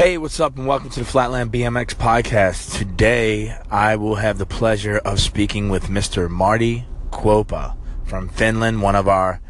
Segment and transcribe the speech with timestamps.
[0.00, 2.78] Hey, what's up, and welcome to the Flatland BMX podcast.
[2.78, 6.30] Today, I will have the pleasure of speaking with Mr.
[6.30, 7.76] Marty Kuoppa
[8.06, 9.42] from Finland, one of our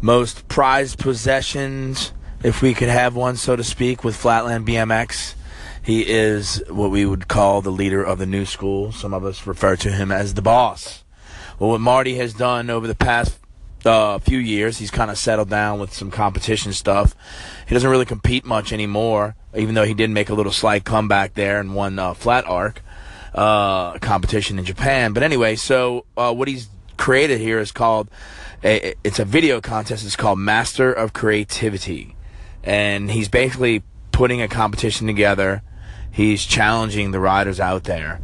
[0.00, 2.12] most prized possessions,
[2.44, 5.34] if we could have one, so to speak, with Flatland BMX.
[5.82, 8.92] He is what we would call the leader of the new school.
[8.92, 11.02] Some of us refer to him as the boss.
[11.58, 13.41] Well, what Marty has done over the past
[13.84, 14.78] uh, few years.
[14.78, 17.14] He's kind of settled down with some competition stuff.
[17.66, 21.34] He doesn't really compete much anymore, even though he did make a little slight comeback
[21.34, 22.78] there and won uh, Flatark
[23.34, 25.12] uh, competition in Japan.
[25.12, 28.10] But anyway, so uh, what he's created here is called
[28.62, 30.04] a, it's a video contest.
[30.04, 32.16] It's called Master of Creativity,
[32.62, 35.62] and he's basically putting a competition together.
[36.10, 38.20] He's challenging the riders out there.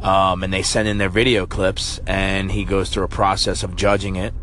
[0.00, 3.76] Um, and they send in their video clips, and he goes through a process of
[3.76, 4.34] judging it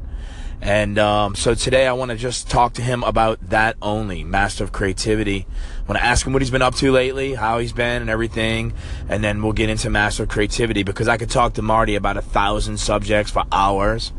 [0.64, 4.64] and um, so today I want to just talk to him about that only, Master
[4.64, 5.46] of Creativity.
[5.80, 8.10] I want to ask him what he's been up to lately, how he's been, and
[8.10, 8.72] everything.
[9.10, 12.16] And then we'll get into Master of Creativity because I could talk to Marty about
[12.16, 14.14] a thousand subjects for hours.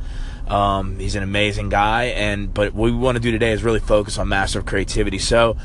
[0.48, 3.80] Um, he's an amazing guy, and but what we want to do today is really
[3.80, 5.18] focus on Master Creativity.
[5.18, 5.56] So,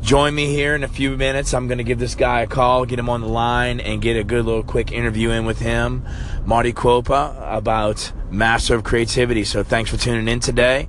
[0.00, 1.52] join me here in a few minutes.
[1.52, 4.16] I'm going to give this guy a call, get him on the line, and get
[4.16, 6.06] a good little quick interview in with him,
[6.46, 9.44] Marty Kuoppa, about Master of Creativity.
[9.44, 10.88] So, thanks for tuning in today.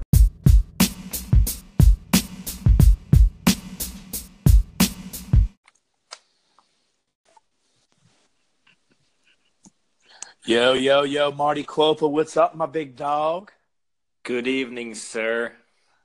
[10.46, 13.50] Yo, yo, yo, Marty Kuoppa, what's up, my big dog?
[14.24, 15.54] Good evening, sir.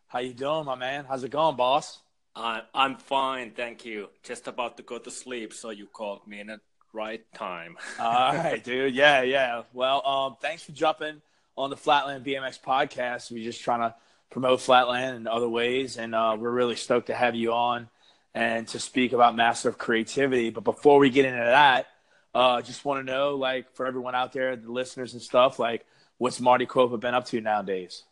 [0.06, 1.06] How you doing, my man?
[1.08, 1.98] How's it going, boss?
[2.36, 4.10] Uh, I'm fine, thank you.
[4.22, 6.60] Just about to go to sleep, so you called me in the
[6.92, 7.78] right time.
[7.98, 8.94] All right, dude.
[8.94, 9.62] Yeah, yeah.
[9.72, 11.20] Well, um, thanks for jumping
[11.56, 13.32] on the Flatland BMX podcast.
[13.32, 13.96] We're just trying to
[14.30, 17.88] promote Flatland in other ways, and uh, we're really stoked to have you on
[18.34, 20.50] and to speak about Master of Creativity.
[20.50, 21.88] But before we get into that,
[22.34, 25.86] uh, just want to know, like, for everyone out there, the listeners and stuff, like,
[26.18, 28.04] what's Marty Kuoppa been up to nowadays?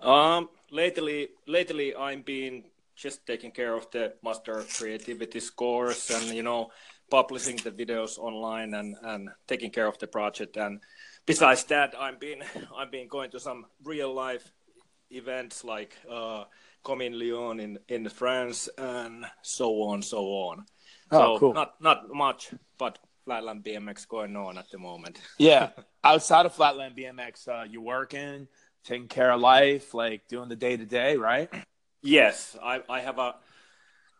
[0.00, 2.64] Um, lately, lately I've been
[2.94, 6.70] just taking care of the master creativity scores and you know
[7.10, 10.56] publishing the videos online and and taking care of the project.
[10.56, 10.80] And
[11.26, 12.42] besides that, I've been
[12.76, 14.52] I've been going to some real life
[15.10, 16.44] events like uh,
[16.84, 20.66] Coming Lyon in in France and so on, so on.
[21.10, 21.54] Oh, so cool.
[21.54, 22.52] not not much,
[23.24, 25.20] Flatland BMX going on at the moment.
[25.38, 25.70] Yeah.
[26.02, 28.46] Outside of Flatland BMX, uh, you're working,
[28.84, 31.48] taking care of life, like doing the day to day, right?
[32.02, 33.36] Yes, I, I have a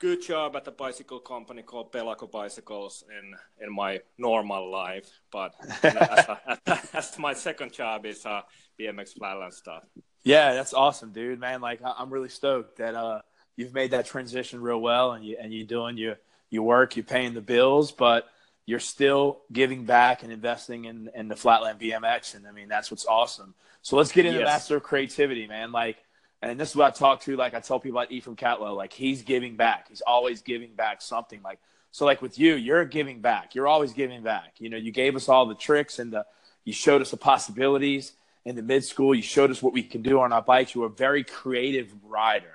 [0.00, 5.54] good job at a bicycle company called Pelago Bicycles in, in my normal life, but
[5.82, 8.41] as, a, as, my second job is uh,
[8.81, 9.84] BMX Flatland stuff.
[10.22, 11.38] Yeah, that's awesome, dude.
[11.38, 13.20] Man, like I'm really stoked that uh,
[13.56, 16.16] you've made that transition real well, and you and you're doing your
[16.50, 18.26] your work, you're paying the bills, but
[18.66, 22.34] you're still giving back and investing in, in the Flatland BMX.
[22.34, 23.54] And I mean, that's what's awesome.
[23.82, 24.47] So let's get into Yes.
[24.47, 25.70] Master of Creativity, man.
[25.72, 25.98] Like,
[26.41, 28.92] and this is what I talk to, like I tell people about Effraim Catlow, like
[28.92, 29.88] he's giving back.
[29.88, 31.58] He's always giving back something like,
[31.91, 33.54] so like with you, you're giving back.
[33.54, 34.54] You're always giving back.
[34.58, 36.25] You know, you gave us all the tricks and the,
[36.64, 38.12] you showed us the possibilities
[38.44, 39.14] in the mid school.
[39.14, 40.75] You showed us what we can do on our bikes.
[40.75, 42.50] You were a very creative rider.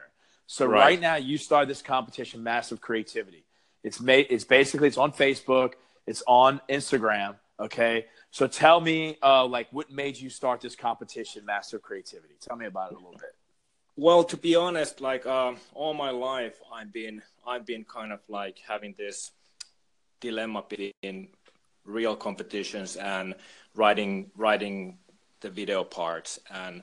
[0.47, 0.99] So right, Right.
[1.01, 3.43] now you started this competition, Massive Creativity.
[3.83, 5.73] It's made, it's basically, it's on Facebook.
[6.07, 7.35] It's on Instagram.
[7.59, 8.05] Okay.
[8.31, 12.35] So tell me, uh, like, what made you start this competition, Master Creativity?
[12.39, 13.35] Tell me about it a little bit.
[13.95, 18.21] Well, to be honest, like um, all my life, I've been I've been kind of
[18.29, 19.31] like having this
[20.21, 21.27] dilemma between
[21.83, 23.35] real competitions and
[23.75, 24.99] writing writing
[25.41, 26.81] the video parts, and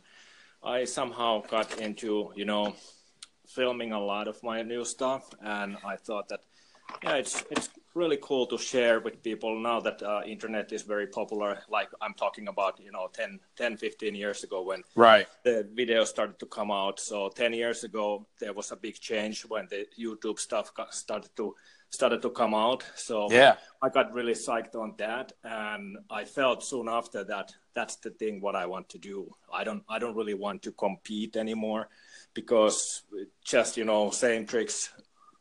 [0.62, 2.74] I somehow got into you know
[3.46, 6.40] filming a lot of my new stuff, and I thought that
[7.02, 11.06] yeah, it's it's really cool to share with people now that uh, internet is very
[11.06, 11.58] popular.
[11.68, 15.26] Like I'm talking about you know 10, 10 15 years ago when Right.
[15.42, 17.00] the video started to come out.
[17.00, 21.30] So 10 years ago, there was a big change when the YouTube stuff got, started
[21.36, 21.54] to
[21.88, 22.84] started to come out.
[22.94, 23.56] So Yeah.
[23.82, 28.40] I got really psyched on that, and I felt soon after that that's the thing
[28.40, 29.34] what I want to do.
[29.52, 31.88] I don't I don't really want to compete anymore
[32.34, 33.02] because
[33.44, 34.90] just you know same tricks,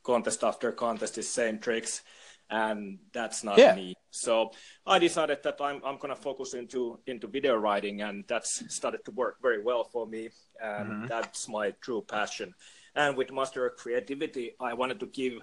[0.03, 2.01] contest after contest is same tricks,
[2.49, 3.75] and that's not Yeah.
[3.75, 3.95] me.
[4.11, 4.51] So
[4.85, 9.11] I decided that I'm I'm gonna focus into into video writing, and that's started to
[9.11, 10.29] work very well for me,
[10.61, 11.05] and mm-hmm.
[11.07, 12.53] that's my true passion.
[12.95, 15.41] And with Master of Creativity, I wanted to give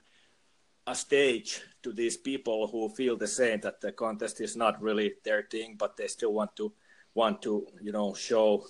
[0.87, 5.15] a stage to these people who feel the same that the contest is not really
[5.23, 6.73] their thing, but they still want to
[7.15, 8.65] want to you know show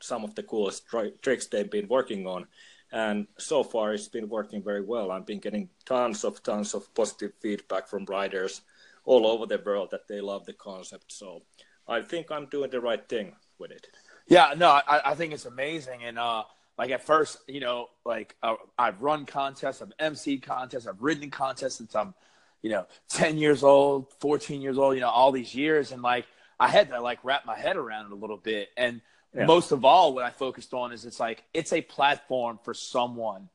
[0.00, 2.46] some of the coolest tri- tricks they've been working on.
[2.92, 5.10] And so far it's been working very well.
[5.10, 8.60] I've been getting tons of tons of positive feedback from riders
[9.04, 11.10] all over the world that they love the concept.
[11.12, 11.42] So
[11.88, 13.88] I think I'm doing the right thing with it.
[14.28, 16.04] Yeah, no, I, I think it's amazing.
[16.04, 16.44] And uh,
[16.78, 21.30] like at first, you know, like uh, I've run contests, I've MC contests, I've ridden
[21.30, 22.14] contests since I'm,
[22.62, 25.92] you know, 10 years old, 14 years old, you know, all these years.
[25.92, 26.26] And like
[26.62, 28.68] I had to like wrap my head around it a little bit.
[28.76, 29.00] And
[29.34, 29.46] yeah.
[29.46, 33.48] most of all, what I focused on is it's like it's a platform for someone.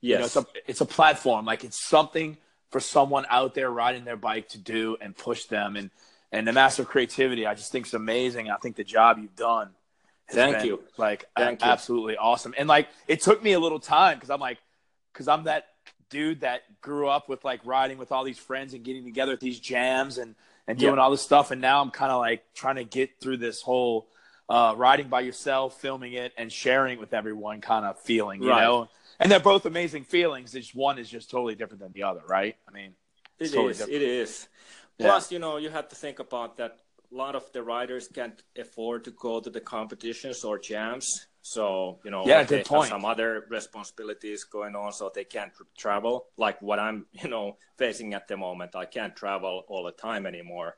[0.00, 0.10] Yes.
[0.10, 1.44] You know, it's a it's a platform.
[1.44, 2.36] Like it's something
[2.70, 5.76] for someone out there riding their bike to do and push them.
[5.76, 5.90] And
[6.32, 8.50] and the master creativity, I just think is amazing.
[8.50, 9.70] I think the job you've done.
[10.28, 10.82] Thank you.
[10.96, 11.70] Like Thank a- you.
[11.70, 12.54] absolutely awesome.
[12.58, 14.58] And like it took me a little time because I'm like,
[15.12, 15.66] because I'm that
[16.08, 19.40] dude that grew up with like riding with all these friends and getting together at
[19.40, 20.34] these jams and
[20.70, 21.50] and doing all this stuff.
[21.50, 24.08] And now I'm kind of like trying to get through this whole
[24.48, 28.50] uh, riding by yourself, filming it, and sharing it with everyone kind of feeling, you
[28.50, 28.62] right.
[28.62, 28.88] know.
[29.18, 30.54] And they're both amazing feelings.
[30.54, 32.56] It's one is just totally different than the other, right?
[32.68, 32.94] I mean,
[33.38, 33.78] it totally is.
[33.78, 34.02] Different.
[34.02, 34.48] It is.
[34.98, 36.78] Plus, you know, you have to think about that.
[37.12, 41.98] A lot of the riders can't afford to go to the competitions or jams, so
[42.04, 42.90] you know, yeah, good point.
[42.90, 46.26] some other responsibilities going on, so they can't travel.
[46.36, 50.26] Like what I'm, you know, facing at the moment, I can't travel all the time
[50.26, 50.76] anymore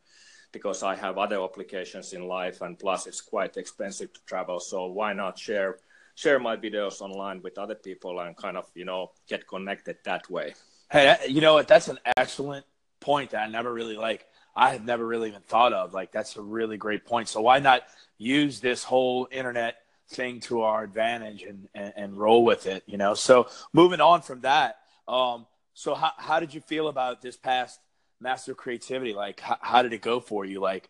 [0.53, 4.61] because I have other obligations in life, and plus it's quite expensive to travel.
[4.61, 5.79] So why not share
[6.15, 10.31] share my videos online with other people and kind of you know get connected that
[10.31, 10.55] way?
[10.91, 11.69] Hey, you know what?
[11.69, 12.67] That's an excellent
[13.01, 14.27] point that I never really like.
[14.55, 15.93] I have never really even thought of.
[15.93, 17.29] Like that's a really great point.
[17.29, 17.83] So why not
[18.19, 19.82] use this whole internet
[20.13, 22.85] thing to our advantage and, and, and roll with it?
[22.87, 23.15] You know.
[23.15, 24.77] So moving on from that,
[25.09, 27.81] um, so how how did you feel about this past
[28.21, 30.89] master creativity like how, how did it go for you like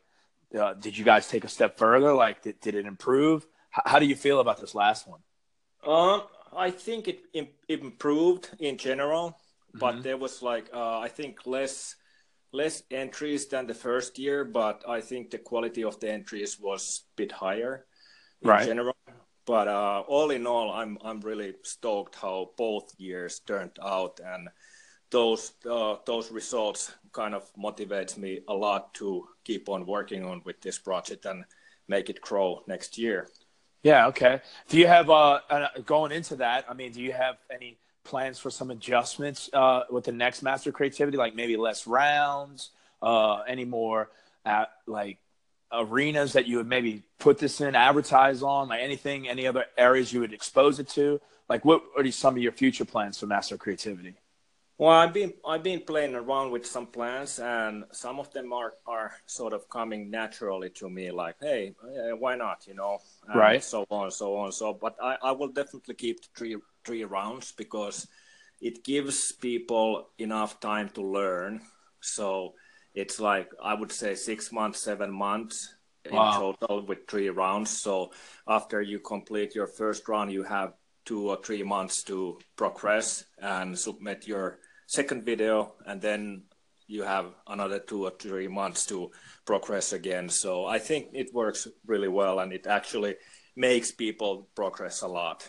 [0.59, 3.99] uh, did you guys take a step further like did, did it improve how, how
[3.99, 5.21] do you feel about this last one
[5.87, 6.23] um
[6.57, 9.37] i think it, it improved in general
[9.75, 10.03] but mm-hmm.
[10.03, 11.97] there was like uh, i think less
[12.53, 17.05] less entries than the first year but i think the quality of the entries was
[17.05, 17.87] a bit higher
[18.43, 18.67] in right.
[18.67, 18.97] general
[19.45, 24.49] but uh, all in all i'm i'm really stoked how both years turned out and
[25.13, 30.43] those uh, those results kind of motivates me a lot to keep on working on
[30.45, 31.45] with this project and
[31.87, 33.29] make it grow next year.
[33.83, 34.07] Yeah.
[34.09, 34.41] Okay.
[34.69, 36.65] Do you have uh, uh going into that?
[36.69, 40.73] I mean, do you have any plans for some adjustments uh, with the next Master
[40.73, 42.71] Creativity, like maybe less rounds,
[43.03, 44.11] uh, any more
[44.45, 45.19] at, like
[45.73, 50.13] arenas that you would maybe put this in, advertise on, like anything, any other areas
[50.13, 51.21] you would expose it to?
[51.49, 54.15] Like, what are some of your future plans for Master Creativity?
[54.79, 58.75] Well, I've been I've been playing around with some plans, and some of them are
[58.87, 61.75] are sort of coming naturally to me, like, hey,
[62.19, 62.99] why not, you know,
[63.29, 63.63] and right?
[63.63, 64.73] So on, so on, so.
[64.73, 68.09] But I I will definitely keep three three rounds because
[68.61, 71.61] it gives people enough time to learn.
[72.01, 72.55] So
[72.95, 75.75] it's like I would say six months, seven months
[76.05, 76.57] in wow.
[76.61, 77.71] total with three rounds.
[77.71, 78.13] So
[78.47, 80.75] after you complete your first round, you have
[81.05, 86.43] two or three months to progress and submit your second video and then
[86.87, 89.11] you have another two or three months to
[89.47, 93.15] progress again so i think it works really well and it actually
[93.57, 95.49] makes people progress a lot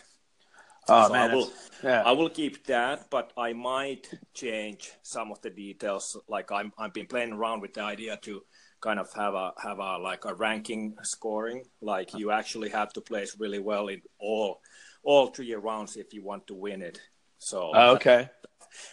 [0.88, 1.52] oh, so man, I will,
[1.82, 2.02] yeah.
[2.02, 6.16] I will keep that, but I might change some of the details.
[6.28, 8.42] Like I'm, I've been playing around with the idea to
[8.80, 11.64] kind of have a have a like a ranking scoring.
[11.80, 14.60] Like you actually have to place really well in all
[15.02, 17.00] all three rounds if you want to win it.
[17.38, 18.28] So oh, okay,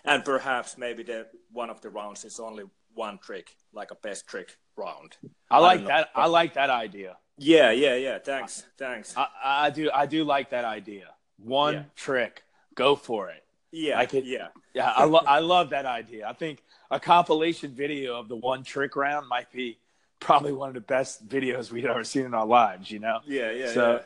[0.06, 2.64] and perhaps maybe the one of the rounds is only
[2.94, 5.18] one trick, like a best trick round.
[5.50, 6.10] I like I that.
[6.16, 7.18] I like that idea.
[7.38, 8.20] Yeah, yeah, yeah.
[8.20, 9.16] Thanks, thanks.
[9.18, 9.90] I, I do.
[9.94, 11.08] I do like that idea.
[11.44, 11.84] One yeah.
[11.96, 12.44] trick,
[12.76, 13.44] go for it.
[13.72, 14.92] Yeah, I could, yeah, yeah.
[14.92, 15.26] I love.
[15.28, 16.28] I love that idea.
[16.28, 19.78] I think a compilation video of the one trick round might be
[20.20, 22.92] probably one of the best videos we've ever seen in our lives.
[22.92, 23.20] You know.
[23.26, 23.74] Yeah, yeah.
[23.74, 24.02] So, yeah.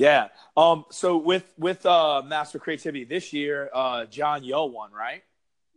[0.00, 0.28] Yeah.
[0.56, 0.86] Um.
[0.90, 5.22] So with with uh Master Creativity this year, uh, John Yull won, right?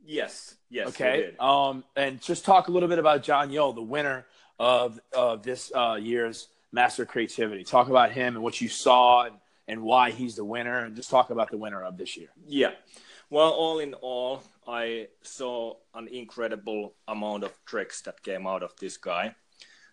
[0.06, 0.56] Yes.
[0.70, 0.88] Yes.
[0.88, 1.36] Okay.
[1.38, 1.84] Um.
[1.98, 4.26] And just talk a little bit about John Yull, the winner
[4.58, 7.66] of of this uh, year's Master Creativity.
[7.66, 9.36] Talk about him and what you saw and
[9.68, 12.30] and why he's the winner, and just talk about the winner of this year.
[12.48, 12.72] Yeah.
[13.30, 18.76] Well, all in all, I saw an incredible amount of tricks that came out of
[18.80, 19.36] this guy.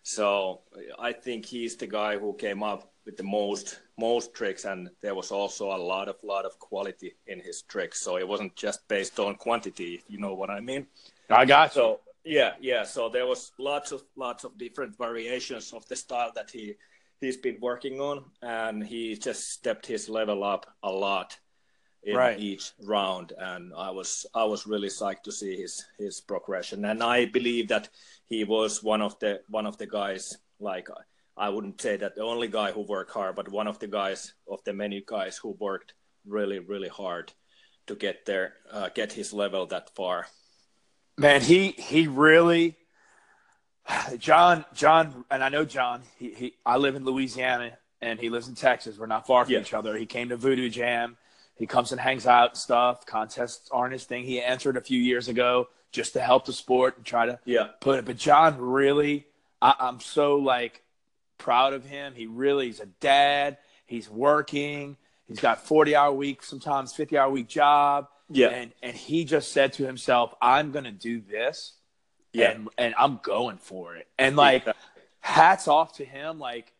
[0.03, 0.61] So
[0.99, 5.15] I think he's the guy who came up with the most most tricks and there
[5.15, 8.87] was also a lot of lot of quality in his tricks so it wasn't just
[8.87, 10.85] based on quantity you know what i mean
[11.29, 15.87] i got so yeah yeah so there was lots of lots of different variations of
[15.87, 16.75] the style that he
[17.21, 21.37] he's been working on and he just stepped his level up a lot
[22.03, 22.39] in Right.
[22.39, 27.03] each round, and I was I was really psyched to see his his progression, and
[27.03, 27.89] I believe that
[28.25, 30.87] he was one of the one of the guys like
[31.37, 34.33] I wouldn't say that the only guy who worked hard, but one of the guys
[34.47, 35.93] of the many guys who worked
[36.25, 37.33] really really hard
[37.85, 40.25] to get there, uh, get his level that far.
[41.19, 42.77] Man, he he really
[44.17, 46.01] John John and I know John.
[46.17, 48.97] He, he I live in Louisiana and he lives in Texas.
[48.97, 49.59] We're not far from Yeah.
[49.61, 49.95] each other.
[49.97, 51.17] He came to Voodoo Jam.
[51.55, 53.05] He comes and hangs out and stuff.
[53.05, 54.23] Contests aren't his thing.
[54.23, 57.67] He entered a few years ago just to help the sport and try to Yeah,
[57.79, 58.05] put it.
[58.05, 59.27] But John really,
[59.61, 60.81] I, I'm so like
[61.37, 62.13] proud of him.
[62.15, 63.57] He really is a dad.
[63.85, 64.97] He's working.
[65.27, 68.07] He's got 40 hour week, sometimes 50 hour week job.
[68.29, 71.73] yeah, And and he just said to himself, I'm gonna do this
[72.33, 72.51] yeah.
[72.51, 74.07] and and I'm going for it.
[74.17, 74.65] And like
[75.19, 76.39] hats off to him.
[76.39, 76.71] Like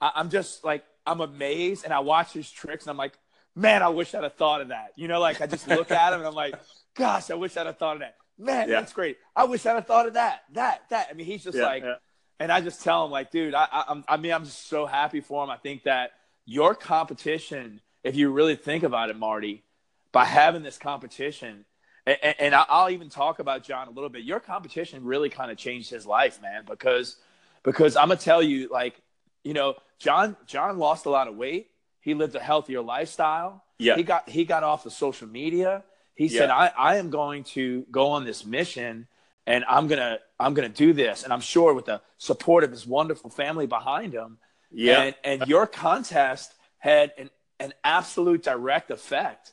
[0.00, 3.18] I, I'm just like I'm amazed and I watch his tricks and I'm like,
[3.54, 4.92] man, I wish I'd have thought of that.
[4.96, 6.54] You know, like I just look at him and I'm like,
[6.94, 8.16] gosh, I wish I'd have thought of that.
[8.38, 8.80] Man, Yeah.
[8.80, 9.18] that's great.
[9.34, 10.42] I wish I'd have thought of that.
[10.52, 11.08] That that.
[11.10, 11.94] I mean, he's just yeah, like yeah.
[12.38, 14.86] and I just tell him like, dude, I, I, I'm- I mean, I'm just so
[14.86, 15.50] happy for him.
[15.50, 16.12] I think that
[16.44, 19.64] your competition, if you really think about it, Marty,
[20.12, 21.64] by having this competition,
[22.08, 24.22] and, and I'll even talk about John a little bit.
[24.24, 27.16] Your competition really kind of changed his life, man, because
[27.62, 29.00] because I'm gonna tell you, like,
[29.44, 31.70] you know, John John lost a lot of weight.
[32.00, 33.64] He lived a healthier lifestyle.
[33.78, 33.96] Yeah.
[33.96, 35.84] He got he got off of social media.
[36.14, 39.06] He said, I, I am going to go on this mission
[39.46, 41.22] and I'm gonna I'm gonna do this.
[41.22, 44.38] And I'm sure with the support of his wonderful family behind him.
[44.72, 45.02] Yeah.
[45.02, 49.52] And, and your contest had an, an absolute direct effect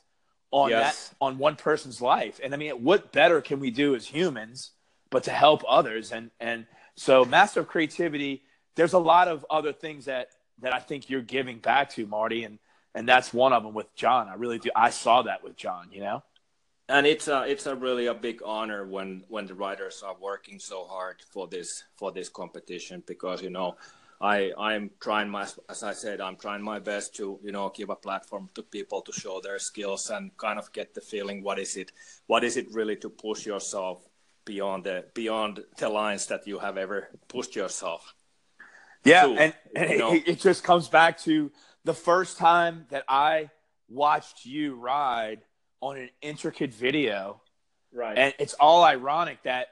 [0.56, 1.08] on Yes.
[1.10, 2.40] that on one person's life.
[2.42, 4.70] And I mean, what better can we do as humans
[5.10, 6.12] but to help others?
[6.12, 8.42] And and so Master of Creativity,
[8.74, 10.28] there's a lot of other things that
[10.60, 12.58] that I think you're giving back to, Marty, and
[12.94, 14.28] and that's one of them with John.
[14.28, 14.70] I really do.
[14.74, 16.22] I saw that with John, you know?
[16.88, 20.58] and it's a it's a really a big honor when when the riders are working
[20.60, 23.76] so hard for this for this competition because you know
[24.20, 27.90] I I'm trying my as I said I'm trying my best to you know give
[27.90, 31.58] a platform to people to show their skills and kind of get the feeling what
[31.58, 31.92] is it
[32.26, 34.08] what is it really to push yourself
[34.46, 38.14] beyond the beyond the lines that you have ever pushed yourself.
[39.04, 41.52] Yeah, So, and, and you know- it, it just comes back to
[41.84, 43.50] the first time that I
[43.88, 45.42] watched you ride
[45.80, 47.40] on an intricate video,
[47.92, 48.16] right.
[48.18, 49.68] And it's all ironic that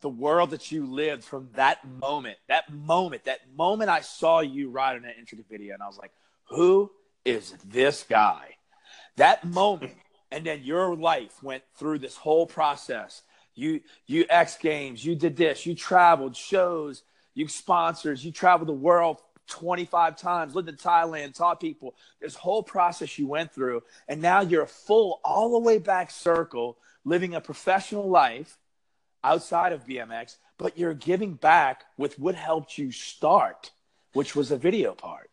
[0.00, 4.70] the world that you lived from that moment, that moment, that moment I saw you
[4.70, 6.12] ride on that intricate video, and I was like,
[6.50, 6.90] who
[7.24, 8.56] is this guy?
[9.16, 9.94] That moment,
[10.30, 13.22] and then your life went through this whole process.
[13.54, 17.02] You you X Games, you did this, you traveled, shows,
[17.34, 21.94] you sponsors, you traveled the world 25 times, lived in Thailand, taught people.
[22.20, 26.10] This whole process you went through, and now you're a full all the way back
[26.10, 28.58] circle, living a professional life
[29.26, 33.72] outside of BMX, but you're giving back with what helped you start,
[34.12, 35.30] which was a video part.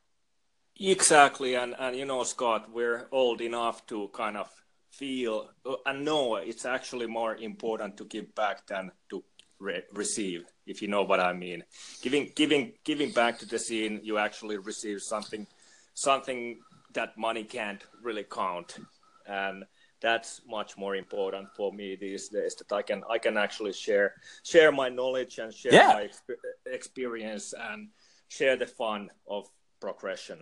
[0.79, 4.50] Exactly, and and you know, Scott, we're old enough to kind of
[4.89, 9.23] feel uh, and know it's actually more important to give back than to
[9.59, 11.63] re- receive, if you know what I mean.
[12.01, 15.45] Giving giving giving back to the scene, you actually receive something
[15.93, 16.57] something
[16.93, 18.77] that money can't really count,
[19.27, 19.65] and
[20.03, 22.55] that's much more important for me these days.
[22.55, 25.88] That I can I can actually share share my knowledge and share Yeah.
[25.88, 27.88] my exp- experience and
[28.27, 30.39] share the fun of progression.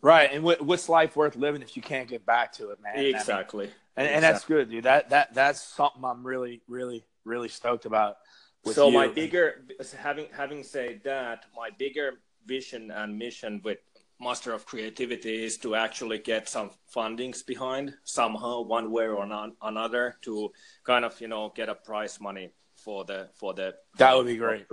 [0.00, 0.30] Right.
[0.32, 2.94] And what, what's life worth living if you can't get back to it, man?
[2.96, 3.70] I mean, Exactly.
[3.96, 4.84] and, and that's good, dude.
[4.84, 8.16] That that that's something I'm really, really, really stoked about.
[8.64, 8.94] With so you.
[8.94, 9.64] my bigger
[9.98, 12.12] having having said that, my bigger
[12.46, 13.78] vision and mission with
[14.24, 19.56] Master of Creativity is to actually get some fundings behind somehow, one way or non-
[19.62, 20.50] another, to
[20.82, 23.74] kind of you know get a prize money for the for the.
[23.98, 24.66] That would be great.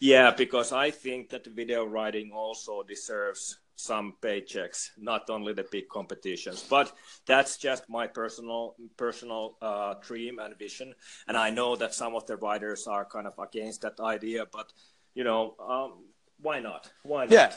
[0.00, 5.88] Yeah, because I think that video writing also deserves some paychecks, not only the big
[5.88, 6.66] competitions.
[6.68, 6.92] But
[7.26, 10.94] that's just my personal personal uh, dream and vision.
[11.28, 14.72] And I know that some of the writers are kind of against that idea, but
[15.14, 16.04] you know, um,
[16.40, 16.90] why not?
[17.04, 17.32] Why not?
[17.32, 17.52] Yeah.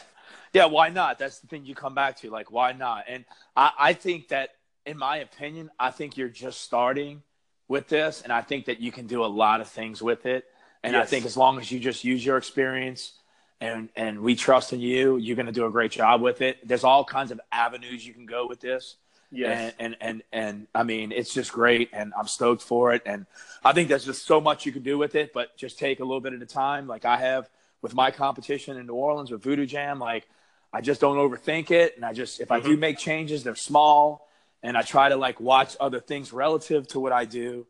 [0.53, 1.19] Yeah, why not?
[1.19, 2.29] That's the thing you come back to.
[2.29, 3.05] Like, why not?
[3.07, 4.49] And I, I think that,
[4.85, 7.23] in my opinion, I think you're just starting
[7.67, 8.21] with this.
[8.21, 10.45] And I think that you can do a lot of things with it.
[10.83, 13.13] And I think as long as you just use your experience
[13.59, 16.67] and, and we trust in you, you're going to do a great job with it.
[16.67, 18.95] There's all kinds of avenues you can go with this.
[19.31, 19.73] Yes.
[19.77, 21.89] And, and, and, and I mean, it's just great.
[21.93, 23.03] And I'm stoked for it.
[23.05, 23.27] And
[23.63, 26.03] I think there's just so much you can do with it, but just take a
[26.03, 26.87] little bit at a time.
[26.87, 27.47] Like I have
[27.81, 30.27] with my competition in New Orleans with Voodoo Jam, like
[30.73, 31.95] I just don't overthink it.
[31.95, 34.27] And I just, if I do make changes, they're small
[34.63, 37.65] and I try to like watch other things relative to what I do,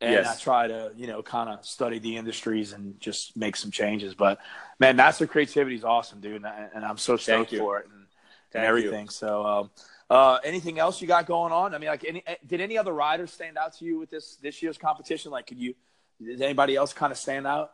[0.00, 0.36] and Yes.
[0.40, 4.14] I try to you know kind of study the industries and just make some changes.
[4.14, 4.38] But
[4.78, 7.94] man, Master Creativity is awesome, dude, and, I, and I'm so stoked for it and,
[7.94, 8.06] and
[8.52, 8.68] Thank you.
[8.68, 9.08] everything.
[9.08, 9.70] So, um,
[10.08, 11.74] uh, anything else you got going on?
[11.74, 14.62] I mean, like, any did any other riders stand out to you with this this
[14.62, 15.32] year's competition?
[15.32, 15.74] Like, could you?
[16.24, 17.72] Did anybody else kind of stand out?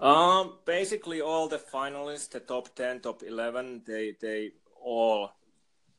[0.00, 4.52] Um, basically all the finalists, the top ten, top eleven, they they
[4.82, 5.30] all,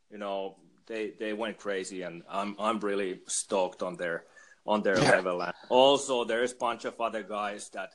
[0.09, 4.23] you know, they they went crazy, and I'm I'm really stoked on their
[4.65, 5.11] on their Yeah.
[5.11, 5.41] level.
[5.41, 7.91] And also, there's a bunch of other guys that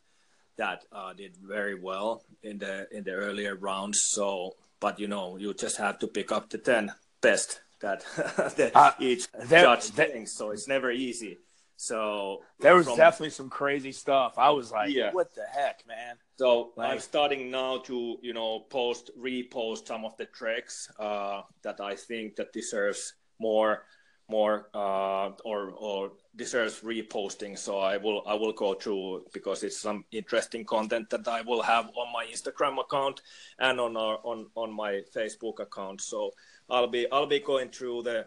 [0.57, 4.01] that uh, did very well in the in the earlier rounds.
[4.05, 8.05] So, but you know, you just have to pick up the ten best that,
[8.57, 10.37] that Uh, each there- judge there- thinks.
[10.37, 11.39] So it's never easy.
[11.77, 14.39] So There was from- definitely some crazy stuff.
[14.39, 15.13] I was like, Yeah.
[15.13, 16.19] what the heck, man?
[16.39, 21.43] So Like- I'm starting now to, you know, post, repost some of the tracks uh,
[21.63, 23.85] that I think that deserves more,
[24.29, 27.57] more, uh, or or deserves reposting.
[27.59, 31.63] So I will I will go through because it's some interesting content that I will
[31.63, 33.21] have on my Instagram account
[33.59, 36.01] and on our on on my Facebook account.
[36.01, 36.33] So
[36.69, 38.27] I'll be I'll be going through the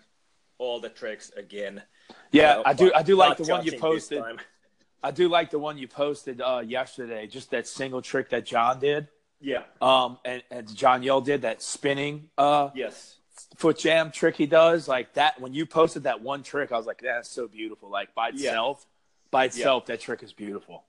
[0.59, 1.81] all the tricks again.
[2.31, 2.91] Yeah, Uh, I do.
[2.93, 4.23] I do like the one you posted.
[5.01, 7.25] I do like the one you posted uh, yesterday.
[7.25, 9.07] Just that single trick that John did,
[9.39, 9.63] Yeah.
[9.81, 13.15] um, and, and John Yull did that spinning uh, Yes.
[13.55, 14.87] foot jam trick he does.
[14.89, 15.39] Like that.
[15.39, 17.89] When you posted that one trick, I was like, that's so beautiful.
[17.89, 18.49] Like by Yeah.
[18.49, 18.85] itself,
[19.31, 20.83] by itself, that trick is beautiful.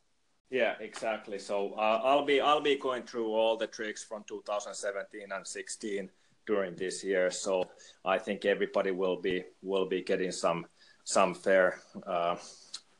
[0.51, 1.39] Yeah, exactly.
[1.39, 6.11] So uh, I'll be I'll be going through all the tricks from 2017 and 16
[6.47, 7.31] during this year.
[7.31, 7.65] So
[8.05, 10.67] I think everybody will be will be getting some
[11.05, 12.37] some fair uh,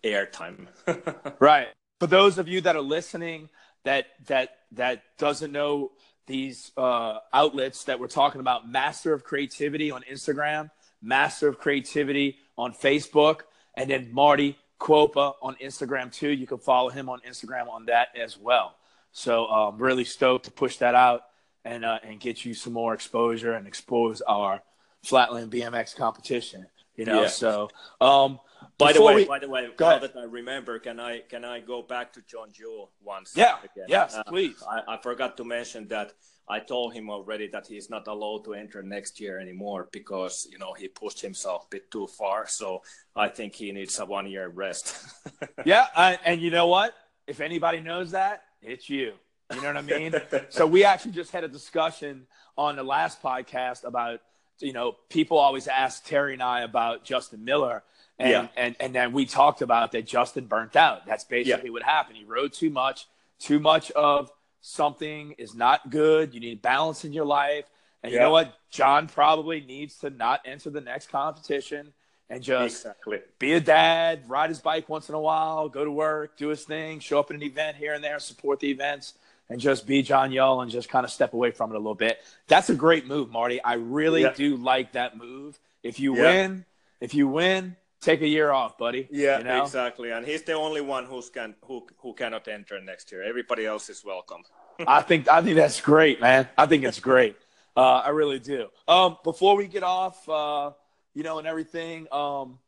[0.05, 0.67] airtime.
[1.41, 1.69] Right.
[1.99, 3.51] For those of you that are listening,
[3.85, 5.93] that that that doesn't know
[6.27, 10.71] these uh, outlets that we're talking about, Master of Creativity on Instagram,
[11.03, 13.41] Master of Creativity on Facebook,
[13.75, 16.31] and then Marty Kuoppa on Instagram too.
[16.31, 18.77] You can follow him on Instagram on that as well.
[19.13, 21.23] So I'm really stoked to push that out
[21.65, 24.63] and uh, and get you some more exposure and expose our
[25.05, 26.67] Flatland BMX competition.
[26.97, 27.29] You know, Yeah.
[27.29, 27.69] so
[28.01, 28.41] um,
[28.77, 31.61] by the way, we- by the way, now that I remember, can I can I
[31.61, 33.33] go back to John Yull once?
[33.37, 33.87] Yeah, again?
[33.89, 34.63] yes, Uh, please.
[34.69, 36.13] I, I forgot to mention that
[36.49, 40.59] I told him already that he's not allowed to enter next year anymore because you
[40.59, 42.47] know he pushed himself a bit too far.
[42.49, 42.83] So
[43.17, 44.95] I think he needs a one year rest.
[45.65, 46.93] Yeah, I, and you know what?
[47.27, 49.13] If anybody knows that, it's you.
[49.55, 50.15] You know what I mean?
[50.49, 54.21] so we actually just had a discussion on the last podcast about
[54.59, 57.83] you know people always ask Terry and I about Justin Miller,
[58.19, 58.49] and Yeah.
[58.57, 61.07] and and then we talked about that Justin burnt out.
[61.07, 62.17] That's basically what happened.
[62.19, 63.07] He rode too much.
[63.39, 66.35] Too much of something is not good.
[66.35, 67.65] You need balance in your life.
[68.03, 68.55] And you know what?
[68.71, 71.93] John probably needs to not enter the next competition
[72.31, 73.21] and just exactly.
[73.39, 76.65] be a dad, ride his bike once in a while, go to work, do his
[76.65, 79.15] thing, show up at an event here and there, support the events,
[79.51, 81.95] and just be John Yull and just kind of step away from it a little
[81.95, 82.21] bit.
[82.47, 83.63] That's a great move, Marty.
[83.63, 84.33] I really Yeah.
[84.33, 85.59] do like that move.
[85.83, 86.23] If you Yeah.
[86.23, 86.65] win,
[87.01, 89.09] if you win, take a year off, buddy.
[89.11, 89.63] Yeah, you know?
[89.63, 90.11] exactly.
[90.11, 93.23] And he's the only one who's can who who cannot enter next year.
[93.23, 94.43] Everybody else is welcome.
[94.87, 96.49] I think I think that's great, man.
[96.57, 97.37] I think it's great.
[97.77, 98.69] Uh, I really do.
[98.89, 100.73] Um, before we get off, uh,
[101.15, 102.59] you know, and everything, um,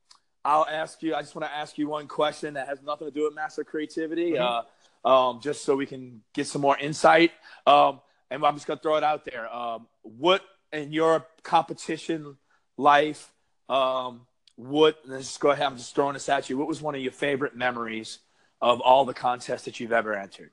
[0.44, 1.14] I'll ask you.
[1.14, 3.62] I just want to ask you one question that has nothing to do with master
[3.64, 4.62] creativity, uh,
[5.04, 7.32] um, just so we can get some more insight.
[7.66, 9.52] Um, and I'm just gonna throw it out there.
[9.54, 12.36] Um, what in your competition
[12.76, 13.32] life?
[13.68, 14.98] Um, what?
[15.04, 15.66] Let's just go ahead.
[15.66, 16.56] I'm just throwing this at you.
[16.58, 18.18] What was one of your favorite memories
[18.60, 20.50] of all the contests that you've ever entered?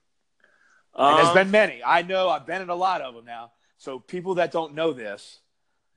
[0.96, 1.82] And there's Um, been many.
[1.84, 3.52] I know I've been in a lot of them now.
[3.78, 5.40] So people that don't know this,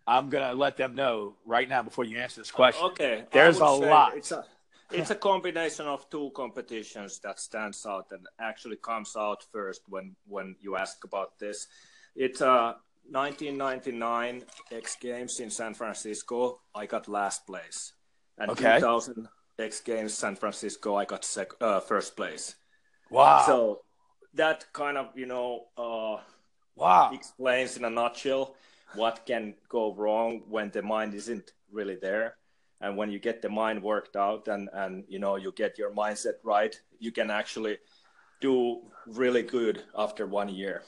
[0.06, 2.84] I'm gonna let them know right now before you answer this question.
[2.86, 3.24] okay.
[3.32, 4.16] There's a lot.
[4.16, 4.44] It's a
[4.92, 10.16] it's a combination of two competitions that stands out and actually comes out first when
[10.26, 11.68] when you ask about this.
[12.14, 12.74] It's uh
[13.10, 16.60] 1999 X Games in San Francisco.
[16.74, 17.92] I got last place,
[18.38, 18.76] and Okay.
[18.76, 19.28] 2000
[19.58, 20.96] X Games San Francisco.
[20.96, 22.54] I got sec- uh, first place.
[23.10, 23.42] Wow.
[23.46, 23.80] So
[24.34, 26.22] that kind of you know uh,
[26.76, 27.10] wow.
[27.12, 28.54] explains in a nutshell
[28.94, 32.36] what can go wrong when the mind isn't really there
[32.82, 35.90] and when you get the mind worked out and and you know you get your
[35.90, 37.78] mindset right you can actually
[38.40, 40.82] do really good after one year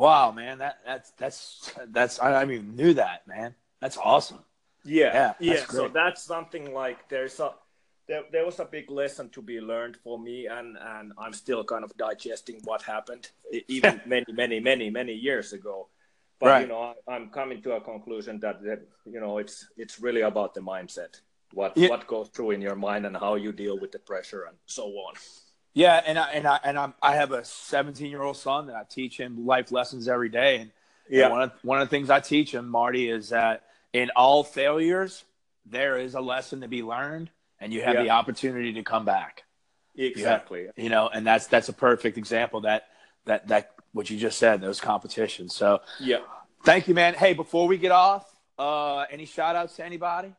[0.00, 0.56] Wow, man.
[0.58, 3.54] That that's that's that's I, I even knew that, man.
[3.82, 4.38] That's awesome.
[4.82, 7.52] yeah Yeah, yeah that's so that's something like there's a
[8.08, 11.62] there, there was a big lesson to be learned for me and and i'm still
[11.62, 13.28] kind of digesting what happened
[13.68, 15.88] even many many many many years ago
[16.40, 16.62] but Right.
[16.62, 20.22] you know, I, I'm coming to a conclusion that, that you know it's it's really
[20.22, 21.20] about the mindset,
[21.52, 21.88] what Yeah.
[21.90, 24.84] what goes through in your mind and how you deal with the pressure and so
[24.86, 25.14] on.
[25.74, 28.76] Yeah, and I and I and I'm, I have a 17 year old son that
[28.76, 30.70] I teach him life lessons every day, and
[31.08, 31.24] Yeah.
[31.24, 34.42] and one of one of the things I teach him, Marty, is that in all
[34.42, 35.24] failures
[35.66, 38.02] there is a lesson to be learned, and you have Yeah.
[38.04, 39.44] the opportunity to come back.
[39.96, 40.68] Exactly.
[40.76, 42.84] You know, and that's that's a perfect example that
[43.26, 45.54] that that what you just said, those competitions.
[45.54, 46.20] So Yeah.
[46.64, 47.14] thank you, man.
[47.14, 48.24] Hey, before we get off,
[48.58, 50.34] uh, any shout outs to anybody?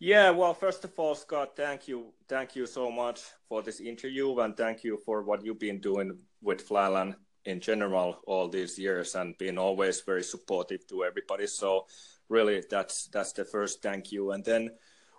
[0.00, 4.38] Yeah, well, first of all, Scott, thank you, thank you so much for this interview,
[4.38, 9.16] and thank you for what you've been doing with Flatland in general all these years,
[9.16, 11.48] and being always very supportive to everybody.
[11.48, 11.86] So,
[12.28, 14.70] really, that's that's the first thank you, and then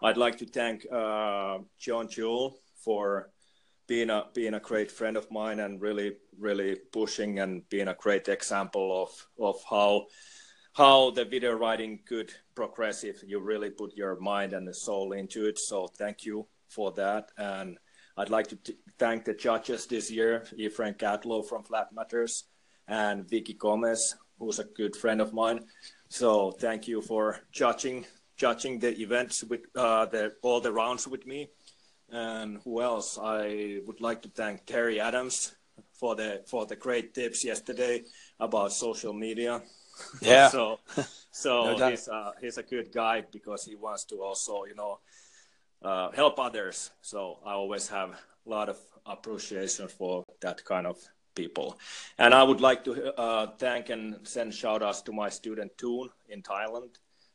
[0.01, 3.31] I'd like to thank uh, John Yull for
[3.89, 7.95] being a being a great friend of mine and really really pushing and being a
[7.95, 10.05] great example of of how
[10.73, 15.13] how the video writing could progress if you really put your mind and the soul
[15.13, 15.57] into it.
[15.57, 17.31] So thank you for that.
[17.37, 17.77] And
[18.15, 22.43] I'd like to t- thank the judges this year, Effraim Catlow from Flatmatters
[22.87, 25.65] and Viki Gomez, who's a good friend of mine.
[26.09, 28.05] So thank you for judging
[28.37, 31.49] judging the events with uh, the all the rounds with me.
[32.11, 33.19] And who else?
[33.21, 35.55] I would like to thank Terry Adams
[35.93, 38.03] for the for the great tips yesterday
[38.39, 39.61] about social media.
[40.21, 40.47] Yeah.
[40.55, 40.79] so
[41.31, 44.99] so No he's uh, he's a good guy because he wants to also you know
[45.83, 46.91] uh, help others.
[47.01, 50.97] So I always have a lot of appreciation for that kind of
[51.35, 51.79] people.
[52.17, 56.09] And I would like to uh, thank and send shout outs to my student Toon
[56.29, 56.91] in Thailand.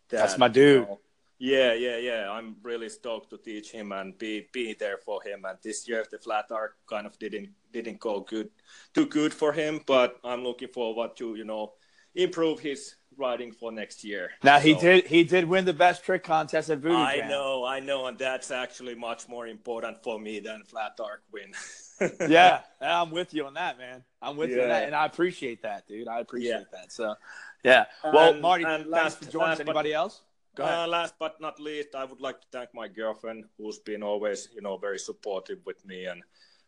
[0.09, 0.83] That's my dude.
[0.83, 1.01] you know,
[1.39, 2.31] yeah, yeah, yeah.
[2.31, 5.45] I'm really stoked to teach him and be be there for him.
[5.45, 8.51] And this year the Flatark kind of didn't didn't go good,
[8.95, 9.81] too good for him.
[9.87, 11.73] But I'm looking forward to you know
[12.15, 14.31] improve his riding for next year.
[14.43, 17.29] Now he So- did he did win the best trick contest at Voodoo I Jam.
[17.29, 21.53] know, I know, and that's actually much more important for me than Flatark win.
[22.29, 24.03] yeah, I'm with you on that, man.
[24.21, 26.09] I'm with you on that, and I appreciate that, dude.
[26.09, 26.63] I appreciate Yeah.
[26.73, 26.91] that.
[26.93, 27.15] So,
[27.63, 27.85] yeah.
[28.03, 29.49] Well, And- Marty, and thanks last- for joining us.
[29.51, 30.23] last but- Anybody else?
[30.59, 34.49] Uh, last but not least, I would like to thank my girlfriend, who's been always,
[34.55, 36.23] you know, very supportive with me and,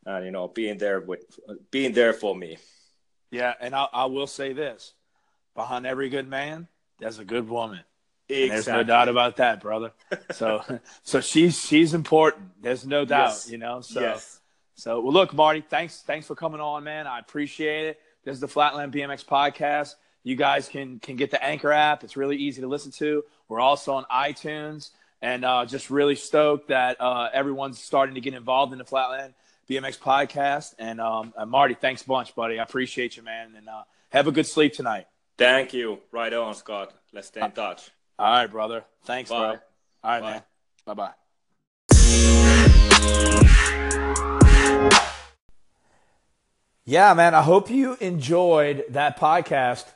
[0.04, 1.20] and you know, being there with,
[1.70, 2.58] being there for me.
[3.30, 4.94] yeah, and I, I will say this:
[5.54, 6.68] behind every good man,
[6.98, 7.80] there's a good woman.
[8.28, 9.92] And There's no doubt about that, brother.
[10.32, 10.60] So,
[11.04, 12.60] so she's she's important.
[12.60, 13.50] There's no doubt, Yes.
[13.50, 13.82] you know.
[13.82, 14.40] So, yes.
[14.74, 17.06] so well, look, Marty, thanks thanks for coming on, man.
[17.06, 18.00] I appreciate it.
[18.24, 19.94] This is the Flatland BMX podcast.
[20.24, 22.02] You guys can can get the Anchor app.
[22.02, 23.22] It's really easy to listen to.
[23.48, 24.90] We're also on iTunes,
[25.22, 29.34] and uh, just really stoked that uh, everyone's starting to get involved in the Flatland
[29.68, 30.74] BMX podcast.
[30.78, 32.58] And um, uh, Marty, thanks a bunch, buddy.
[32.58, 33.52] I appreciate you, man.
[33.56, 35.06] And uh, have a good sleep tonight.
[35.38, 36.00] Thank you.
[36.12, 36.92] Right on, Scott.
[37.12, 37.90] Let's stay in touch.
[38.18, 38.84] All right, brother.
[39.04, 39.38] Thanks, Bye.
[39.38, 39.48] bro.
[39.48, 40.30] All right, Bye.
[40.30, 40.42] man.
[40.86, 41.12] Bye bye.
[46.84, 47.34] Yeah, man.
[47.34, 49.86] I hope you enjoyed that podcast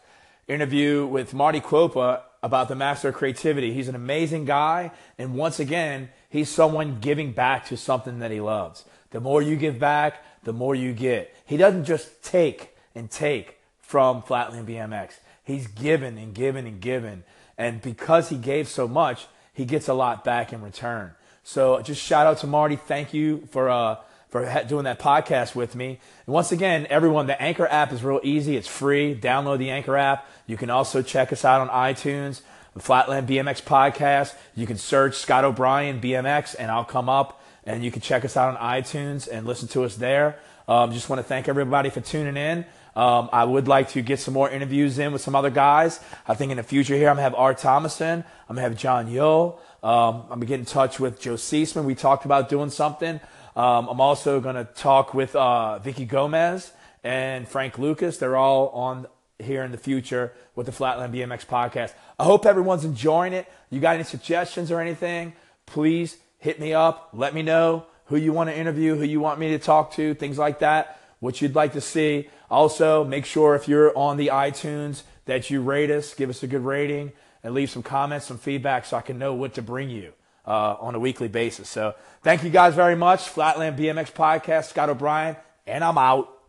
[0.48, 3.72] interview with Marty Kuoppa about the Master of Creativity.
[3.72, 4.92] He's an amazing guy.
[5.18, 8.84] And once again, he's someone giving back to something that he loves.
[9.10, 11.34] The more you give back, the more you get.
[11.44, 15.14] He doesn't just take and take from Flatland BMX.
[15.44, 17.24] He's given and given and given.
[17.58, 21.12] And because he gave so much, he gets a lot back in return.
[21.42, 22.76] So just shout out to Marty.
[22.76, 23.96] Thank you for uh,
[24.30, 25.98] for doing that podcast with me.
[26.26, 28.56] And once again, everyone, the Anchor app is real easy.
[28.56, 29.14] It's free.
[29.14, 30.26] Download the Anchor app.
[30.46, 32.42] You can also check us out on iTunes,
[32.74, 34.34] the Flatland BMX podcast.
[34.54, 37.42] You can search Scott O'Brien BMX, and I'll come up.
[37.64, 40.38] And you can check us out on iTunes and listen to us there.
[40.66, 42.64] Um, just want to thank everybody for tuning in.
[42.96, 46.00] Um, I would like to get some more interviews in with some other guys.
[46.26, 48.24] I think in the future here, I'm gonna have Art Thomason.
[48.48, 49.60] I'm gonna have John Yull.
[49.82, 51.84] Um, I'm gonna get in touch with Joe Cicman.
[51.84, 53.20] We talked about doing something.
[53.60, 56.72] Um, I'm also gonna talk with uh, Viki Gomez
[57.04, 58.16] and Frank Lucas.
[58.16, 59.06] They're all on
[59.38, 61.92] here in the future with the Flatland BMX podcast.
[62.18, 63.46] I hope everyone's enjoying it.
[63.68, 65.34] You got any suggestions or anything?
[65.66, 67.10] Please hit me up.
[67.12, 70.14] Let me know who you want to interview, who you want me to talk to,
[70.14, 72.30] things like that, what you'd like to see.
[72.50, 76.46] Also, make sure if you're on the iTunes that you rate us, give us a
[76.46, 79.90] good rating, and leave some comments, some feedback so I can know what to bring
[79.90, 80.14] you
[80.50, 81.68] uh, on a weekly basis.
[81.68, 83.28] So thank you guys very much.
[83.28, 86.39] Flatland BMX Podcast, Scott O'Brien, and I'm out.